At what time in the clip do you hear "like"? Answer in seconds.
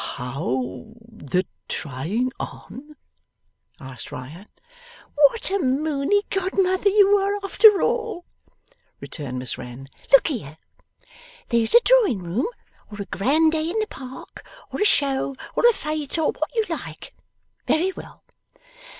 16.67-17.13